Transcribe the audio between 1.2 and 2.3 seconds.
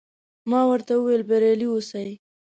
بریالي اوسئ.